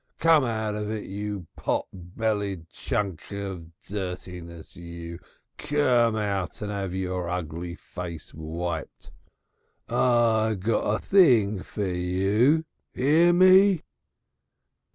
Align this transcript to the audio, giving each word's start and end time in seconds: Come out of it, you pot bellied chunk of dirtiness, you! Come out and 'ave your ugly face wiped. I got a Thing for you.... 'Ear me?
Come 0.17 0.45
out 0.45 0.73
of 0.73 0.89
it, 0.89 1.03
you 1.03 1.45
pot 1.55 1.85
bellied 1.93 2.67
chunk 2.69 3.31
of 3.31 3.67
dirtiness, 3.83 4.75
you! 4.75 5.19
Come 5.59 6.15
out 6.15 6.59
and 6.63 6.71
'ave 6.71 6.97
your 6.97 7.29
ugly 7.29 7.75
face 7.75 8.33
wiped. 8.33 9.11
I 9.87 10.57
got 10.59 10.79
a 10.95 10.97
Thing 10.97 11.61
for 11.61 11.85
you.... 11.85 12.65
'Ear 12.95 13.31
me? 13.33 13.83